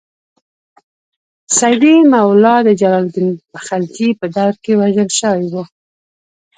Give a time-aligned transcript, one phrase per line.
[1.57, 3.29] سیدي مولا د جلال الدین
[3.65, 5.55] خلجي په دور کې وژل شوی و.